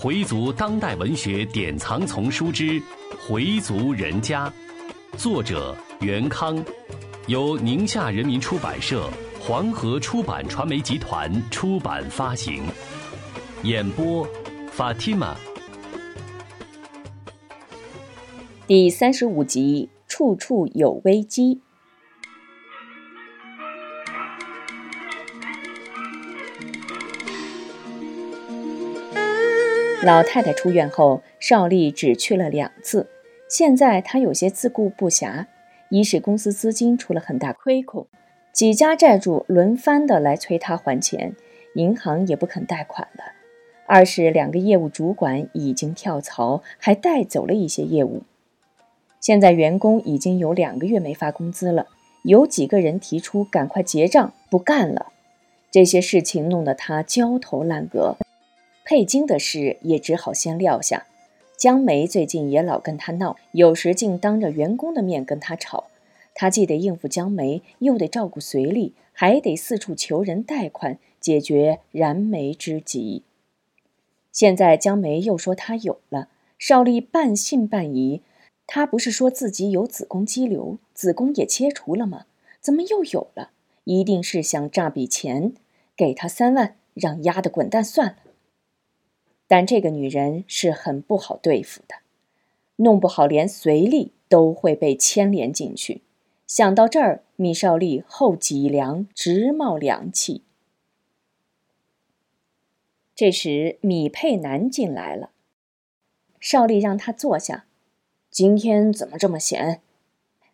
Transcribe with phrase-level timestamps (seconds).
[0.00, 2.80] 回族当代文学典藏丛书之
[3.28, 4.48] 《回族人家》，
[5.18, 6.64] 作者袁康，
[7.26, 12.62] 由宁夏人民出版社、黄河出版传媒集团出版发行。
[13.64, 14.24] 演播
[14.76, 15.34] ：Fatima。
[18.68, 21.60] 第三十五集：处处有危机。
[30.08, 33.06] 老太太出院后，邵丽只去了两次。
[33.46, 35.44] 现在她有些自顾不暇，
[35.90, 38.06] 一是公司资金出了很大亏空，
[38.50, 41.36] 几家债主轮番的来催她还钱，
[41.74, 43.34] 银行也不肯贷款了；
[43.86, 48.22] 二是两个业务主管已经跳槽，还带走了一些业务。
[49.20, 51.86] 现在员工已经有两个月没发工资了，
[52.22, 55.12] 有几个人提出赶快结账，不干了。
[55.70, 58.16] 这些事情弄得她焦头烂额。
[58.88, 61.06] 佩金的事也只好先撂下。
[61.58, 65.88] 江梅最近也老跟他闹，有时竟当着员工的面跟他吵。
[66.34, 73.24] 他既得应付江梅，又得照顾随丽，还得四处求人贷款解决燃眉之急。
[74.32, 78.22] 现在江梅又说她有了，邵丽半信半疑。
[78.66, 82.24] 她不是说自己有子宫肌瘤，子宫也切除了吗？
[82.62, 83.50] 怎么又有了？
[83.84, 85.52] 一定是想诈笔钱，
[85.94, 88.16] 给他三万，让丫的滚蛋算了。
[89.48, 91.96] 但这个女人是很不好对付的，
[92.76, 96.02] 弄不好连随丽都会被牵连进去。
[96.46, 100.42] 想到这儿，米少丽后脊梁直冒凉气。
[103.14, 105.30] 这时，米佩南进来了，
[106.38, 107.64] 少丽让他坐下。
[108.30, 109.80] 今天怎么这么闲？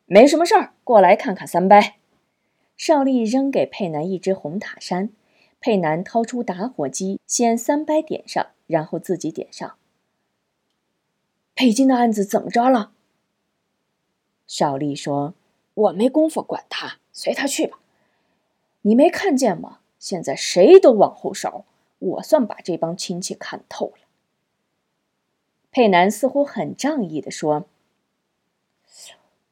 [0.07, 1.79] 没什么事儿，过来看看三伯。
[2.77, 5.11] 少丽扔给佩南一只红塔山，
[5.61, 8.47] 佩南掏出打火机，先三伯点上。
[8.67, 9.77] 然后自己点上。
[11.55, 12.93] 佩金的案子怎么着了？
[14.47, 15.35] 少丽说
[15.75, 17.79] ：“我没工夫管他，随他去吧。
[18.83, 19.79] 你没看见吗？
[19.99, 21.65] 现在谁都往后稍，
[21.99, 23.99] 我算把这帮亲戚看透了。”
[25.71, 27.67] 佩南似乎很仗义的说：“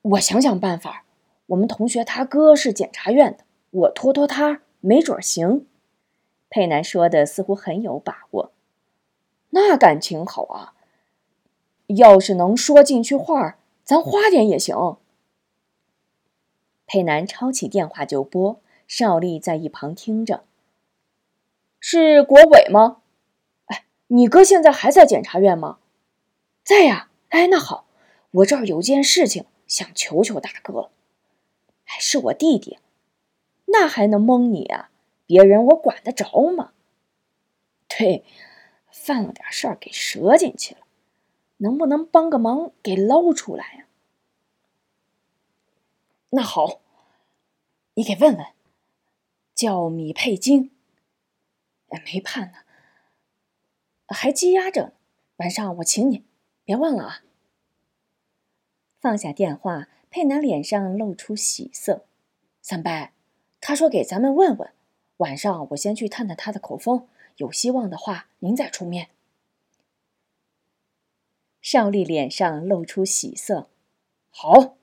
[0.03, 1.05] 我想想办法。
[1.47, 5.67] 我们同学他哥是检察院的，我托托他，没准行。”
[6.51, 8.52] 佩南说的似乎很有把握。
[9.55, 10.75] 那感情好啊！
[11.89, 14.97] 要是能说进去话，咱花点也行。
[16.87, 20.45] 佩南抄起电话就拨，邵丽在一旁听着。
[21.81, 23.03] 是国伟吗？
[23.67, 25.79] 哎，你哥现在还在检察院吗？
[26.65, 27.11] 在呀。
[27.29, 27.85] 哎，那好，
[28.31, 30.91] 我这儿有件事情想求求大哥。
[31.87, 32.79] 哎，是我弟弟，
[33.67, 34.89] 那还能蒙你啊？
[35.27, 36.73] 别人我管得着吗？
[37.87, 38.25] 对。
[38.93, 40.83] 犯了点事儿，给折进去了，
[41.57, 43.87] 能不能帮个忙给捞出来呀？
[46.31, 46.81] 那好，
[47.95, 48.47] 你给问问，
[49.55, 50.71] 叫米佩金，
[52.05, 52.59] 没判呢，
[54.09, 54.93] 还积压着，
[55.37, 56.25] 晚上我请你，
[56.65, 57.23] 别忘了啊。
[59.01, 62.07] 放下电话，佩南脸上露出喜色。
[62.61, 63.11] 三伯，
[63.61, 64.73] 他说给咱们问问，
[65.17, 67.09] 晚上我先去探探他的口风。
[67.37, 69.11] 有希望的话，您再出面。
[71.61, 73.69] 邵丽脸上露出喜色，
[74.31, 74.77] 好，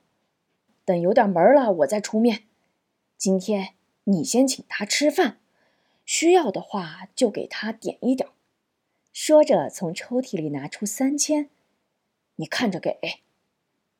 [0.84, 2.44] 等有点门了，我再出面。
[3.16, 3.74] 今天
[4.04, 5.38] 你先请他吃饭，
[6.06, 8.28] 需要的话就给他点一点。
[9.12, 11.50] 说着，从抽屉里拿出三千，
[12.36, 12.98] 你看着给。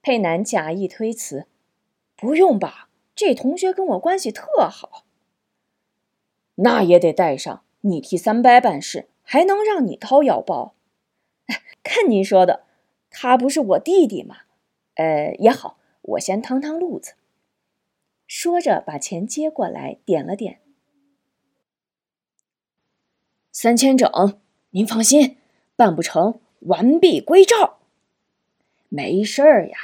[0.00, 1.47] 佩南假意推辞，
[2.16, 5.05] 不用吧，这同学跟我关系特好。
[6.55, 7.62] 那也得带上。
[7.82, 10.74] 你替三伯办事，还能让你掏腰包？
[11.82, 12.64] 看您说的，
[13.10, 14.38] 他不是我弟弟吗？
[14.94, 17.14] 呃，也好，我先趟趟路子。
[18.26, 20.60] 说着，把钱接过来，点了点。
[23.50, 24.38] 三千整，
[24.70, 25.36] 您放心，
[25.74, 27.78] 办不成，完璧归赵。
[28.88, 29.78] 没事儿呀。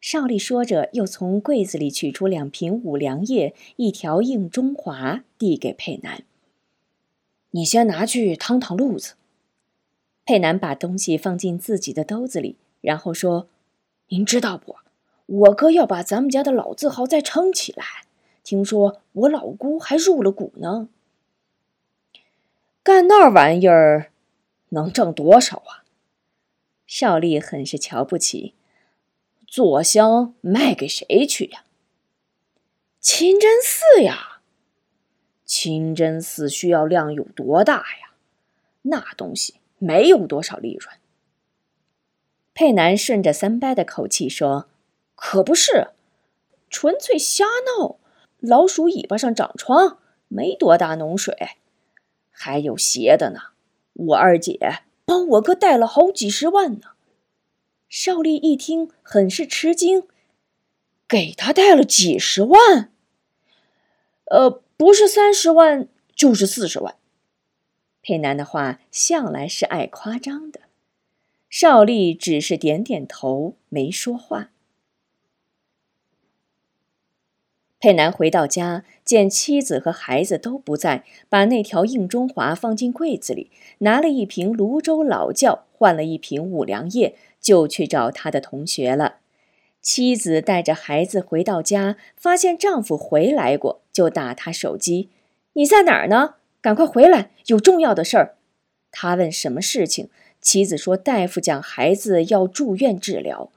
[0.00, 6.24] 少丽说着，又从柜子里取出两瓶五粮液，一条硬中华，递给佩南。
[7.52, 9.14] 你先拿去趟趟路子。
[10.24, 13.48] 佩南把东西放进自己的兜子里，然后说
[14.08, 14.76] ：“您知道不？
[15.26, 17.84] 我哥要把咱们家的老字号再撑起来。
[18.44, 20.88] 听说我老姑还入了股呢。
[22.82, 24.10] 干那玩意儿
[24.70, 25.84] 能挣多少啊？”
[26.86, 28.54] 少丽很是瞧不起。
[29.46, 31.64] 做香卖给谁去呀？
[33.00, 34.31] 清真寺呀。
[35.54, 38.14] 清真寺需要量有多大呀？
[38.84, 40.96] 那东西没有多少利润。
[42.54, 44.70] 佩南顺着三伯的口气说
[45.14, 45.88] ：“可不是，
[46.70, 47.98] 纯粹瞎闹。
[48.40, 51.36] 老鼠尾巴上长疮，没多大脓水。
[52.30, 53.50] 还有邪的呢，
[53.92, 54.58] 我二姐
[55.04, 56.92] 帮我哥带了好几十万呢。”
[57.90, 60.08] 邵丽一听，很是吃惊
[61.06, 62.90] ：“给他带了几十万？
[64.30, 66.96] 呃，不是三十万，就是四十万。”
[68.02, 70.60] 佩南的话向来是爱夸张的。
[71.48, 74.50] 邵丽只是点点头，没说话。
[77.78, 89.21] 佩南回到家，见妻子和孩子都不在，把那条硬中华放进柜子里，拿了一瓶泸州老窖，换了一瓶五粮液，就去找他的同学了。
[89.82, 95.10] 妻子带着孩子回到家，发现丈夫回来过，就打他手机
[95.54, 96.36] ：“你在哪儿呢？
[96.60, 98.36] 赶快回来，有重要的事儿。”
[98.92, 100.08] 他问什么事情。
[100.40, 103.50] 妻子说：“大夫讲孩子要住院治疗。”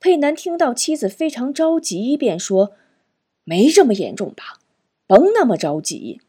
[0.00, 2.72] 佩南听到妻子非常着急，便说
[3.44, 4.58] ：“没这么严重吧？
[5.06, 6.20] 甭那么着急。”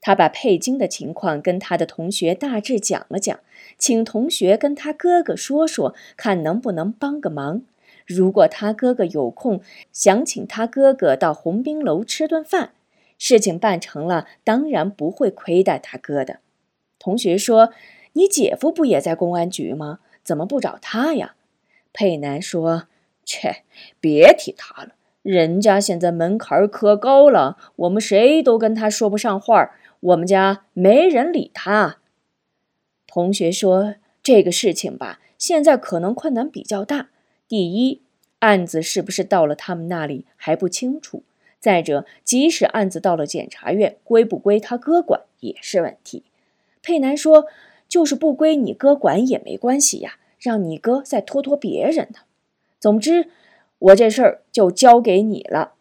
[0.00, 3.40] 他把佩金的情况跟他的同学大致讲了讲，
[3.76, 7.62] 请同学跟他哥哥说说，看能不能帮个忙。
[8.08, 9.60] 如果他哥哥有空，
[9.92, 12.72] 想请他哥哥到红冰楼吃顿饭。
[13.18, 16.40] 事情办成了，当然不会亏待他哥的。
[16.98, 17.70] 同学说。
[18.14, 20.00] 你姐夫不也在公安局吗？
[20.24, 21.36] 怎么不找他呀？
[21.92, 22.88] 佩南说
[23.24, 23.62] ：“切，
[24.00, 31.98] 别提他了，人家现在门槛可高了，我们谁都跟他说不上话，我们家没人理他。”
[33.06, 37.10] 同学说：“这个事情吧，现在可能困难比较大。
[37.48, 38.02] 第一，
[38.40, 41.22] 案子是不是到了他们那里还不清楚；
[41.58, 46.22] 再者，即使案子到了检察院，归不归他哥管也是问题。”
[46.82, 47.46] 佩南说。
[47.88, 52.18] 就是不归你哥管也没关系呀，让你哥再托托别人呢。
[52.78, 53.30] 总之，
[53.78, 55.72] 我这事儿就交给你了，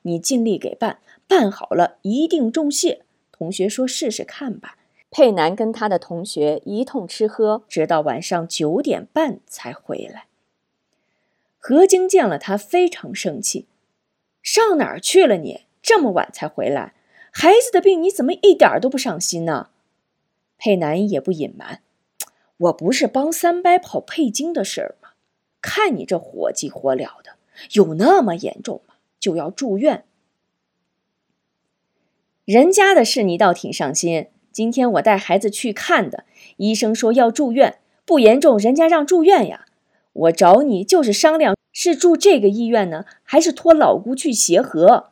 [0.00, 3.02] 你尽力给办，办好了一定重谢。
[3.30, 4.78] 同学说试试看吧。
[5.10, 10.24] 佩南跟他的同学一通吃喝，直到晚上九点半才回来。
[11.64, 13.68] 何晶见了他非常生气
[14.42, 15.60] ：“上哪儿去了你？
[15.80, 16.92] 这么晚才回来？
[17.30, 19.68] 孩子的病你怎么一点都不上心呢？”
[20.58, 21.80] 佩南也不隐瞒，
[22.56, 25.10] 我不是帮三伯跑佩京的事吗？
[25.60, 27.36] 看你这火急火燎的，
[27.74, 28.96] 有那么严重吗？
[29.20, 30.04] 就要住院？
[32.44, 34.26] 人家的事你倒挺上心。
[34.50, 36.24] 今天我带孩子去看的，
[36.56, 39.66] 医生说要住院，不严重，人家让住院呀。
[40.12, 45.10] 我找你就是商量，是住这个医院呢，还是托老姑去协和？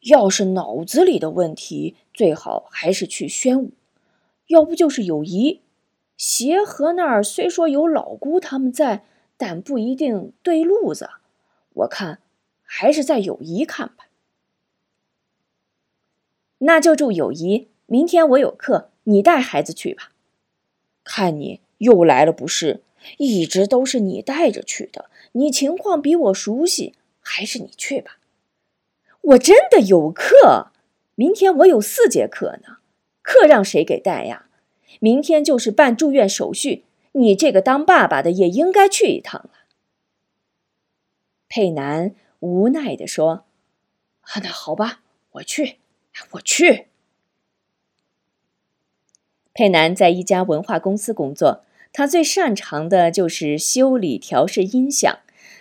[0.00, 3.72] 要是脑子里的问题，最好还是去宣武。
[4.48, 5.62] 要不就是友谊，
[6.16, 9.04] 协和那儿虽说有老姑他们在，
[9.36, 11.08] 但不一定对路子。
[11.72, 12.20] 我看
[12.62, 14.06] 还是在友谊看吧。
[16.58, 17.68] 那就住友谊。
[17.86, 20.12] 明天我有课，你带孩子去吧。
[21.02, 22.82] 看你又来了不是？
[23.18, 28.18] 一直都是你带着去的，你情况比我熟悉，还是你去吧。
[29.20, 30.68] 我真的有课，
[31.14, 32.78] 明天我有四节课呢。
[33.22, 34.46] 课让谁给带呀？
[35.00, 39.50] 明天就是办住院手续，你这个当爸爸的也应该去一趟了。
[41.48, 43.44] 佩南无奈地说：“，
[44.42, 45.00] 那好吧，
[45.32, 45.78] 我去，
[46.32, 46.86] 我去。”
[49.54, 51.64] 佩南在一家文化公司工作，
[51.96, 55.20] 他最擅长的就是修理、调试音响，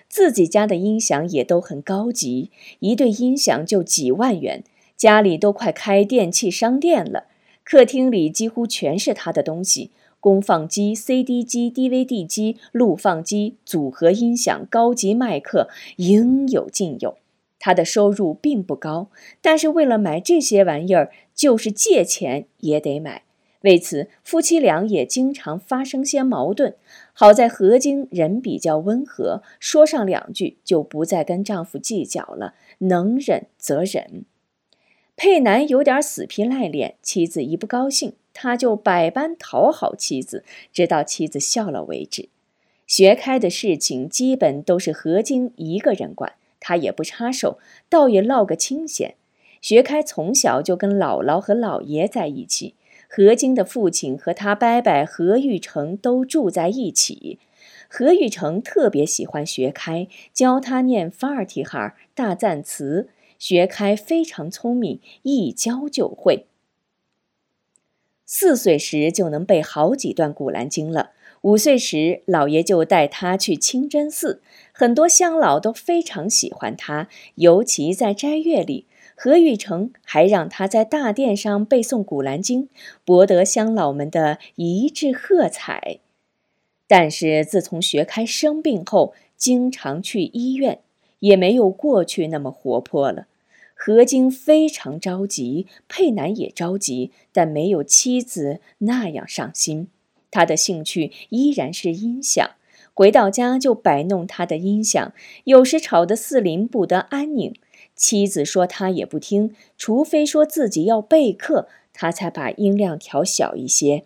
[0.10, 2.50] 自己家的音响也都很高级，
[2.80, 4.64] 一对音响就几万元，
[4.98, 7.26] 家里都快开电器商店了。
[7.64, 17.18] 客厅里几乎全是他的东西：功放机、CD 机、DVD 机、录放机、组合音响、高级麦克，应有尽有。
[17.60, 19.10] 他的收入并不高，
[19.40, 23.23] 但是为了买这些玩意儿，就是借钱也得买。
[23.64, 26.76] 为此，夫妻俩也经常发生些矛盾。
[27.14, 34.26] 好在何晶人比较温和，说上两句就不再跟丈夫计较了，能忍则忍。
[35.16, 40.44] 佩南有点死皮赖脸，妻子一不高兴，他就百般讨好妻子，
[40.74, 42.30] 直到妻子笑了为止。
[42.86, 49.16] 学开的事情基本都是何晶一个人管，他也不插手，倒也落个清闲。
[49.62, 52.76] 学开从小就跟姥姥和姥爷在一起，
[53.16, 57.38] 何晶的父亲和他伯伯何玉成都住在一起。
[57.88, 63.10] 何玉成特别喜欢学开，教他念法尔提哈、大赞词。
[63.38, 66.48] 学开非常聪明，一教就会。
[68.26, 71.12] 四岁时就能背好几段《古兰经》了。
[71.42, 74.42] 五岁时，老爷就带他去清真寺，
[74.72, 78.88] 很多乡老都非常喜欢他，尤其在斋月里，
[79.24, 82.64] 何玉成还让他在大殿上背诵《古兰经》，
[83.06, 86.00] 博得乡老们的一致喝彩。
[86.90, 90.82] 但是自从学开生病后，经常去医院，
[91.20, 93.28] 也没有过去那么活泼了。
[93.74, 99.88] 何晶非常着急，佩南也着急，但没有妻子那样上心。
[100.32, 102.46] 他的兴趣依然是音响，
[102.94, 105.14] 回到家就摆弄他的音响，
[105.46, 107.56] 有时吵得四邻不得安宁。
[107.96, 114.04] 妻子说他也不听，除非说自己要备课，他才把音量调小一些。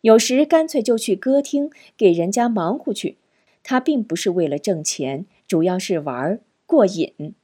[0.00, 3.16] 有时干脆就去歌厅给人家忙活去。
[3.62, 7.34] 他并不是为了挣钱，主要是玩过瘾，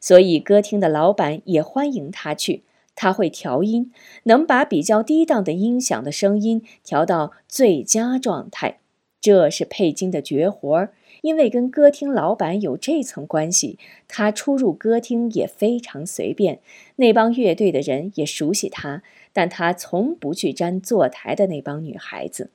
[0.00, 2.62] 所以歌厅的老板也欢迎他去。
[2.94, 3.90] 他会调音，
[4.24, 8.78] 能把比较低档的音响的声音调到最佳状态，
[9.20, 10.92] 这是佩金的绝活儿。
[11.24, 16.60] 因为跟歌厅老板有这层关系，他出入歌厅也非常随便。
[16.96, 19.02] 那帮乐队的人也熟悉他，
[19.32, 22.50] 但他从不去沾坐台的那帮女孩子，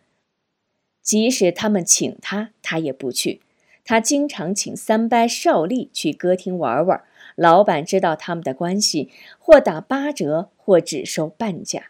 [1.01, 3.41] 即使他们请他，他也不去。
[3.83, 7.01] 他经常请三伯少利去歌厅玩玩。
[7.35, 9.09] 老板知道他们的关系，
[9.39, 11.89] 或打八折，或只收半价。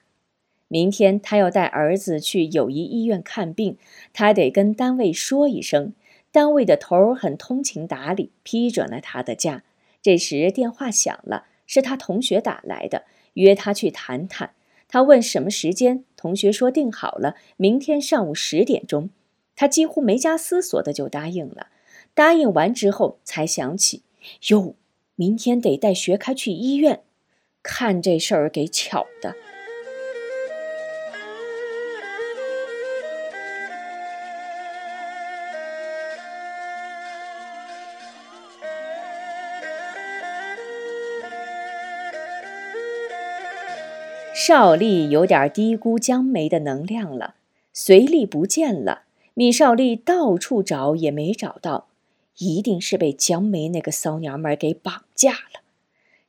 [0.70, 3.78] 明天他要带儿子去友谊医院看病，
[4.14, 5.92] 他得跟单位说一声。
[6.32, 9.64] 单位的头儿很通情达理，批准了他的假。
[10.02, 14.54] 这时电话响了，是他同学打来的，约他去谈谈。
[14.88, 19.10] 他问什么时间，同学说定好了，明天上午十点钟。
[19.56, 21.68] 他几乎没加思索的就答应了。
[22.14, 24.04] 答应完之后才想起，
[24.50, 24.76] 哟。
[25.16, 27.02] 明天得带学开去医院，
[27.62, 29.36] 看这事儿给巧的。
[44.42, 47.36] 邵丽有点低估江梅的能量了，
[47.74, 49.02] 随丽不见了，
[49.34, 51.90] 米少丽到处找也没找到。
[52.38, 55.60] 一定是被江梅那个骚娘们给绑架了。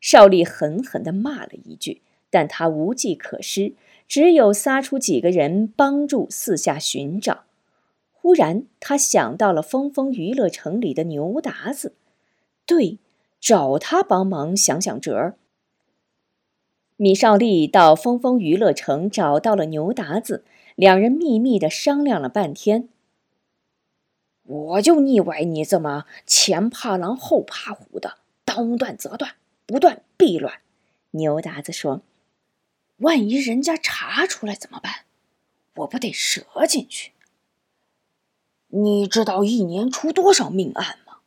[0.01, 3.75] 邵丽狠狠地骂了一句，但他无计可施，
[4.09, 7.45] 只有撒出几个人帮助四下寻找。
[8.11, 11.95] 忽然，他想到了峰峰娱乐城里的牛达子，
[12.67, 12.99] 对，
[13.41, 15.37] 找他帮忙想想辙儿。
[17.03, 22.91] 米少丽到峰峰娱乐城找到了牛达子，两人秘密的商量了半天。
[24.43, 30.61] 我就腻歪你这么前怕狼后怕虎的，当断则断，不断必乱。
[31.13, 32.03] 牛达子说
[33.01, 35.07] ：“万一人家查出来怎么办？
[35.77, 37.13] 我不得折进去？
[38.67, 41.21] 你知道一年出多少命案吗？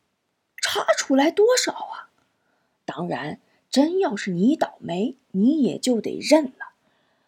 [0.62, 2.10] 查出来多少啊？
[2.84, 3.40] 当然，
[3.74, 6.74] 真要是你倒霉，你也就得认了。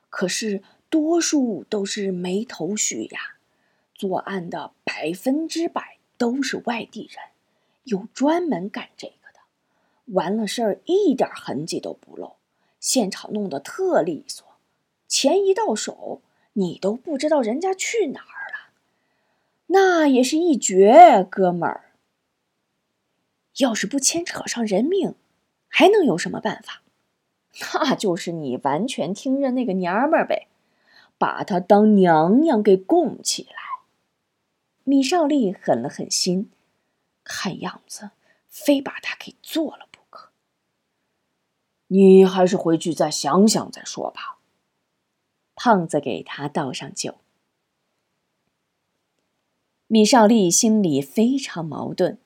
[0.08, 3.38] 可是多数都是没头绪呀。”
[3.92, 7.18] 作案的百分之百都是外地人，
[7.82, 9.40] 有专门干这个的，
[10.14, 12.36] 完了事儿一点痕迹都不露，
[12.78, 14.46] 现场弄得特利索，
[15.08, 16.22] 钱一到手，
[16.52, 18.70] 你都不知道人家去哪儿了，
[19.66, 21.90] 那也是一绝，哥们儿。
[23.56, 25.16] 要是不牵扯上人命，
[25.68, 26.82] 还能有什么办法？
[27.75, 30.49] 那就是你完全听任那个娘们儿呗，
[31.16, 33.56] 把她当娘娘给供起来。
[34.85, 36.50] 米少丽狠了狠心，
[37.25, 38.11] 看样子
[38.46, 40.30] 非把他给做了不可。
[41.88, 44.38] 你还是回去再想想再说吧。
[45.56, 47.16] 胖子给他倒上酒。
[49.88, 52.18] 米少丽心里非常矛盾，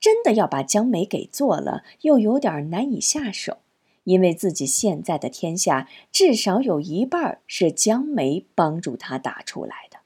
[0.00, 3.58] 真的要把江梅给做了，又有点难以下手，
[4.04, 9.98] 因为自己现在的天下至少有一半是江梅帮助他打出来的。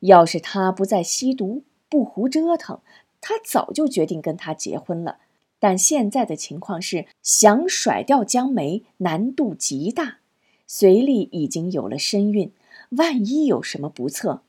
[0.00, 2.80] 要是他不再吸毒，不胡折腾，
[3.20, 5.18] 他早就决定跟他结婚了。
[5.60, 10.18] 但现在的情况是，想甩掉江梅难度极大。
[10.66, 12.50] 隋丽已经有了身孕，
[12.90, 14.42] 万一有什么不测，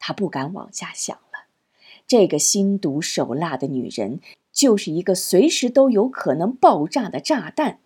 [0.00, 1.16] 他不敢往下想。
[2.06, 4.20] 这个心毒手辣的女人，
[4.52, 7.80] 就是一个随时都有可能爆炸的炸弹。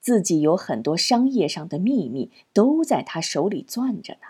[0.00, 4.28] 自己有很多商业上的秘密，都在他手里攥着呢。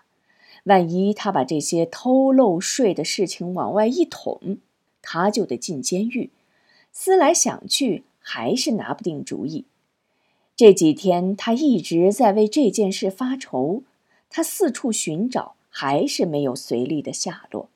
[0.64, 4.58] 万一他把这些偷漏税的事情往外一捅，
[5.00, 6.30] 他就得进监狱。
[6.92, 9.64] 思来想去，还是拿不定主意。
[10.56, 13.84] 这几天他一直在为这件事发愁。
[14.28, 17.68] 他四处寻找，还是没有随丽的下落。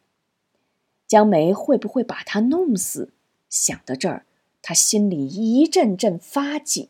[1.06, 3.12] 江梅会不会把他弄死？
[3.48, 4.26] 想到这儿，
[4.62, 6.88] 他心里一阵阵发紧。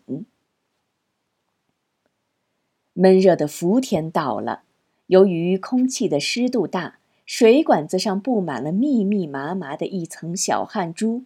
[2.92, 4.62] 闷热的伏天到了，
[5.08, 11.24] 由于空气的湿度大，水管子上布满了密密麻麻的一层小汗珠。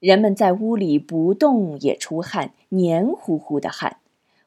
[0.00, 4.00] 人们在屋里不动也出汗，黏糊糊的汗。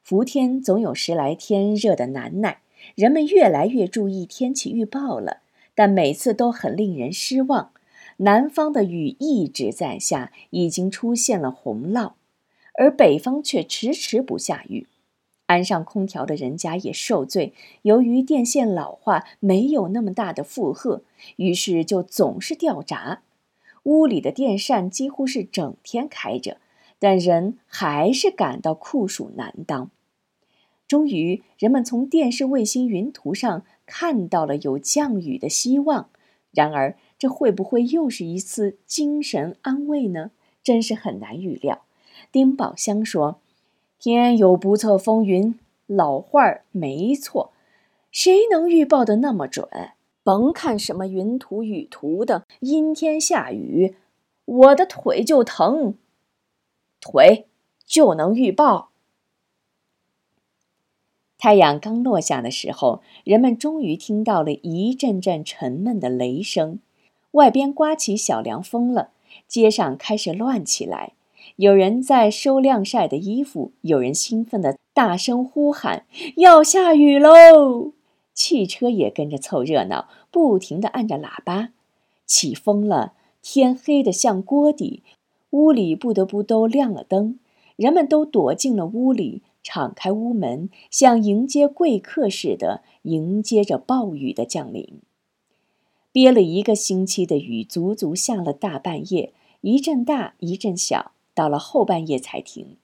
[0.04, 2.62] 伏天总有十来天热得难耐，
[2.94, 5.42] 人们越来越注意天气预报了，
[5.78, 7.70] 但每次都很令人失望。
[8.16, 12.14] 南方的雨一直在下，已经出现了洪涝，
[12.74, 14.88] 而北方却迟迟不下雨。
[15.46, 21.02] 安上空调的人家也受罪，由于电线老化，没有那么大的负荷，
[21.36, 23.22] 于是就总是掉闸。
[23.84, 26.56] 屋里的电扇几乎是整天开着，
[26.98, 29.92] 但人还是感到酷暑难当。
[30.88, 36.08] 终于，人们从电视卫星云图上看到了有降雨的希望。
[36.50, 40.30] 然而，这会不会又是一次精神安慰呢？
[40.64, 41.82] 真是很难预料。
[42.32, 43.40] 丁宝香说
[44.00, 47.52] ：“天有不测风云，老话儿没错，
[48.10, 49.68] 谁能预报的那么准？”
[50.24, 53.94] 甭看什么云图雨图的，阴天下雨，
[54.44, 55.94] 我的腿就疼，
[57.00, 57.46] 腿
[57.86, 58.90] 就能预报。
[61.38, 66.80] 太阳刚落下的时候，人们终于听到了一阵阵沉闷的雷声，
[67.30, 69.10] 外边刮起小凉风了，
[69.46, 71.12] 街上开始乱起来，
[71.54, 76.04] 有人在收晾晒的衣服，有人兴奋的大声呼喊
[76.36, 77.92] ：“要下雨喽！”
[78.34, 81.68] 汽车也跟着凑热闹，不停地按着喇叭。
[82.26, 85.02] 起风了，天黑得像锅底，
[85.50, 87.38] 屋里不得不都亮了灯。
[87.76, 95.02] 人们都躲进了屋里，敞开屋门，像迎接贵客似的迎接着暴雨的降临。
[96.10, 102.78] 憋了一个星期的雨，足足下了大半夜，一阵大，一阵小，到了后半夜才停。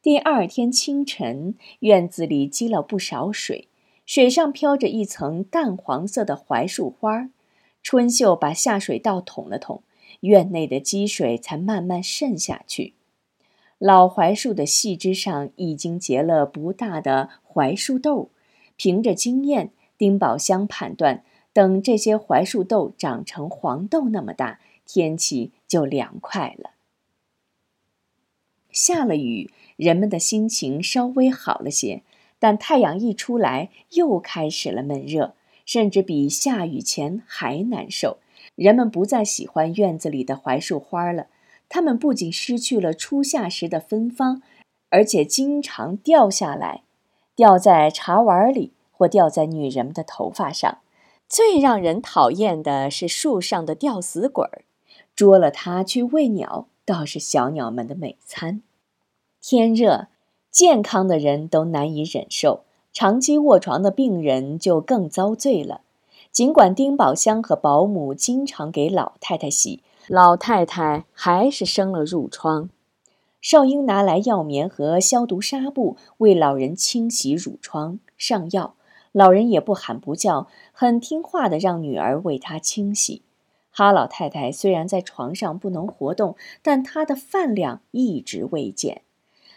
[0.00, 3.68] 第二天清晨，院子里积了不少水。
[4.06, 7.28] 水上飘着一层淡黄色的槐树花，
[7.82, 9.82] 春秀把下水道捅了捅，
[10.20, 12.94] 院内的积水才慢慢渗下去。
[13.82, 18.30] 老槐树的细枝上已经结了不大的槐树豆，
[18.76, 26.70] 凭着经验，丁宝香判断，等这些槐树豆长成黄豆那么大，天气就凉快了。
[28.70, 32.02] 下了雨，人们的心情稍微好了些。
[32.38, 35.34] 但太阳一出来，又开始了闷热，
[35.66, 38.18] 甚至比下雨前还难受。
[38.54, 41.26] 人们不再喜欢院子里的槐树花了，
[41.74, 44.42] 它们不仅失去了初夏时的芬芳，
[44.90, 46.82] 而且经常掉下来，
[47.34, 50.80] 掉在茶碗里或掉在女人们的头发上。
[51.30, 54.64] 最让人讨厌的是树上的吊死鬼儿，
[55.16, 58.60] 捉了它去喂鸟，倒是小鸟们的美餐。
[59.40, 60.08] 天热。
[60.50, 65.80] 健康的人都难以忍受，长期卧床的病人就更遭罪了。
[66.30, 72.68] 尽管丁宝香和保姆经常给老太太洗，老太太还是生了褥疮。
[73.40, 78.74] 少英拿来药棉和消毒纱布为老人清洗褥疮、上药，
[79.12, 83.22] 老人也不喊不叫，很听话的让女儿为他清洗。
[83.70, 89.02] 哈老太太虽然在床上不能活动，但她的饭量一直未减。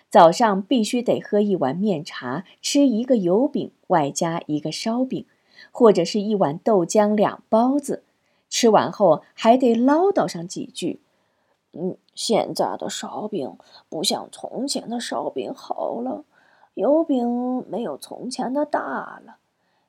[0.10, 5.26] 早上必须得喝一碗面茶，吃一个油饼，外加一个烧饼，
[5.72, 8.04] 或者是一碗豆浆两包子。
[8.56, 11.02] 吃完后还得唠叨上几句
[11.76, 13.58] ：“嗯，现在的烧饼
[13.90, 16.24] 不像从前的烧饼好了，
[16.76, 19.40] 油饼没有从前的大了，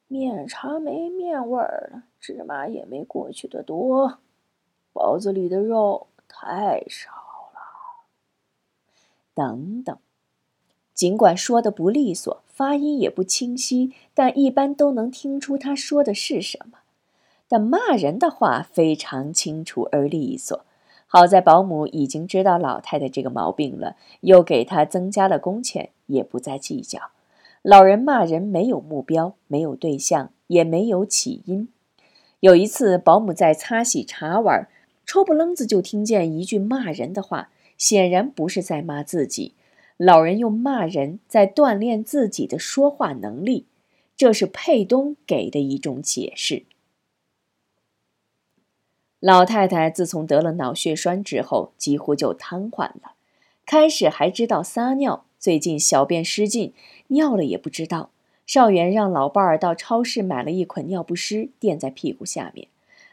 [0.09, 4.19] 面茶没面味儿了，芝麻也没过去的多，
[4.93, 7.13] 包子里的肉太少
[7.55, 8.03] 了。”
[9.33, 9.97] 等等。
[10.93, 16.79] 尽管说的不利索，发音也不清晰，但一般都能听出他说的是什么。
[17.49, 20.65] 但骂人的话非常清楚而利索。
[21.07, 27.01] 好在保姆已经知道老太太这个毛病了，又给她增加了工钱，也不再计较。
[27.63, 31.69] 老人骂人没有目标，没有对象，也没有起因。
[32.41, 34.69] 有一次，保姆在擦洗茶碗，
[35.05, 39.55] 抽不楞子就听见一句骂人的话，显然不是在骂自己。
[39.97, 43.67] 老人用骂人在锻炼自己的说话能力，
[44.17, 46.65] 这是佩东给的一种解释。
[49.21, 53.13] 老太太自从得了脑血栓之后，几乎就瘫痪了。
[53.65, 56.73] 开始还知道撒尿，最近小便失禁，
[57.09, 58.11] 尿了也不知道。
[58.47, 62.69] 少元让老伴儿到超市买了一捆尿不湿，垫在屁股下面。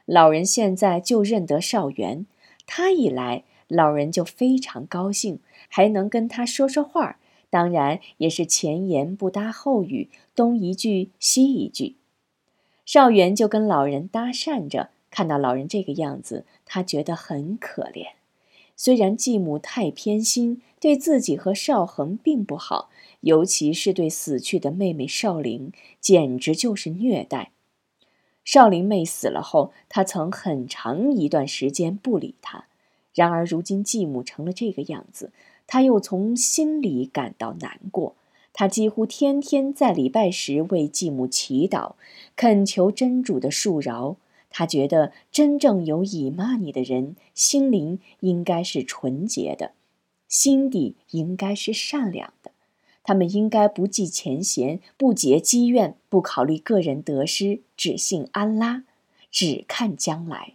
[0.05, 2.27] 老人现在就认得少元，
[2.67, 5.39] 他一来，老人就非常高兴，
[5.69, 7.17] 还能跟他说说话。
[7.49, 11.95] 当然，也是前言不搭后语，东一句西一句。
[12.85, 18.13] 少元就跟老人搭讪着，看到老人这个样子，他觉得很可怜。
[18.75, 25.71] 虽然继母太偏心，对自己和少恒并不好，尤其是对死去的妹妹少玲，
[26.01, 27.51] 简直就是虐待。
[28.43, 32.65] 少玲妹死了后，他曾很长一段时间不理她。
[33.13, 35.31] 然而如今继母成了这个样子，
[35.67, 38.15] 他又从心里感到难过。
[38.51, 41.93] 他几乎天天在礼拜时为继母祈祷，
[42.35, 44.17] 恳求真主的恕饶。
[44.55, 49.71] 他觉得真正有以骂你的人，心灵应该是纯洁的，
[50.27, 52.51] 心底应该是善良的。
[53.01, 58.83] 他们应该不计前嫌，不结积怨，不考虑个人得失，只信安拉，
[59.29, 60.53] 只看将来。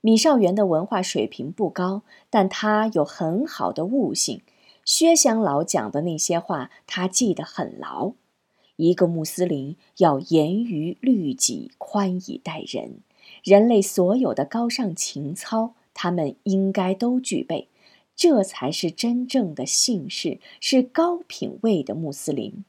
[0.00, 4.40] 米少元的文化水平不高，但他有很好的悟性。
[4.84, 8.12] 薛乡老讲的那些话，他记得很牢。
[8.76, 13.00] 一个穆斯林要严于律己，宽以待人。
[13.44, 17.68] 人类所有的高尚情操，他们应该都具备，
[18.16, 22.64] 这才是真正的姓氏，是高品位的穆斯林。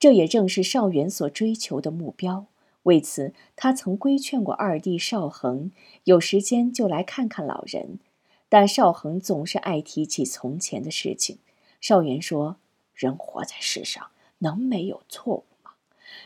[0.00, 2.46] 这也正是少元所追求的目标。
[2.82, 5.70] 为此，他曾规劝过二弟少恒，
[6.02, 8.00] 有时间就来看看老人。
[8.48, 11.38] 但少恒总是爱提起从前的事情。
[11.80, 12.56] 少元说
[12.96, 15.72] ：“人活在世上，能没有错误吗？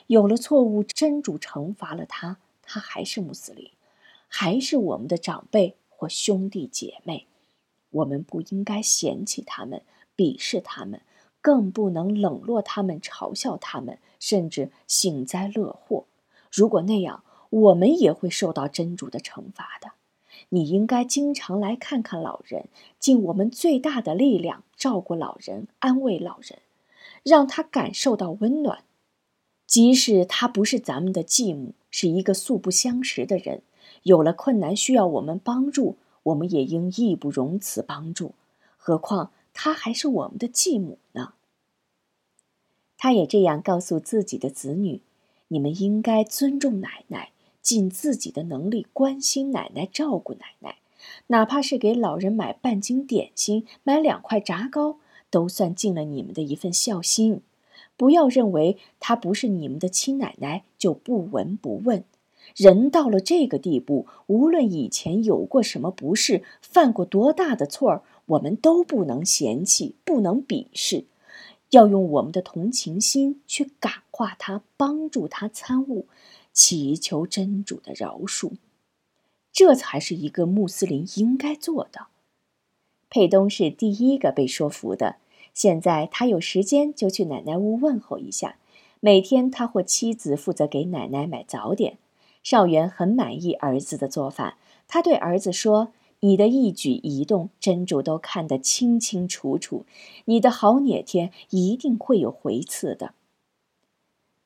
[0.07, 2.38] 有了错误，真主惩罚了他。”
[2.73, 3.71] 他还是穆斯林，
[4.29, 7.27] 还是我们的长辈或兄弟姐妹，
[7.91, 9.83] 我们不应该嫌弃他们、
[10.17, 11.03] 鄙视他们，
[11.43, 16.07] 更不能冷落他们、嘲笑他们，甚至幸灾乐祸。
[16.51, 19.93] 如果那样，我们也会受到真主的惩罚的。
[20.49, 26.61] 你应该经常来看看老人，尽我们最大的力量照顾老人、安慰老人，
[27.23, 28.85] 让他感受到温暖。
[29.73, 33.63] 即使他不是咱们的继母，是一个素不相识的人，
[34.03, 38.35] 有了困难需要我们帮助，我们也应义不容辞帮助。
[38.77, 41.33] 何况他还是我们的继母呢？
[42.99, 45.01] 他也这样告诉自己的子女：
[45.49, 47.31] 你们应该尊重奶奶，
[47.63, 50.81] 尽自己的能力关心奶奶、照顾奶奶，
[51.29, 54.99] 哪怕是给老人买半斤点心、买两块炸糕，
[55.31, 57.41] 都算尽了你们的一份孝心。
[58.03, 62.03] 不要认为她不是你们的亲奶奶就不闻不问。
[62.57, 71.05] 人到了这个地步，无论以前有过什么不是，犯过多大的错儿，我们都不能嫌弃，不能鄙视，
[71.71, 76.09] 要用我们的同情心去感化他，帮助他参悟，
[76.53, 78.55] 祈求真主的饶恕。
[79.53, 82.07] 这才是一个穆斯林应该做的。
[83.09, 85.19] 佩东是第一个被说服的。
[85.55, 88.57] 现在他有时间就去奶奶屋问候一下。
[89.05, 91.99] 每天他或妻子负责给奶奶买早点。
[92.45, 99.87] 少元很满意儿子的做法，他对儿子说：“你的一举一动，真主都看得清清楚楚。
[100.27, 103.15] 你的好哪天一定会有回赐的。”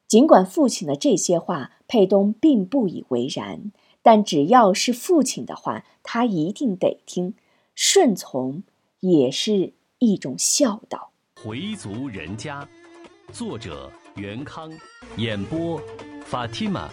[0.09, 7.35] 尽管父亲的这些话佩东并不以为然，但只要是父亲的话，他一定得听，
[7.75, 8.63] 顺从
[9.01, 9.75] 也是。
[9.99, 11.11] 一种孝道。
[11.43, 12.67] 回族人家，
[13.33, 14.71] 作者袁康，
[15.17, 15.81] 演播
[16.27, 16.91] 法蒂玛。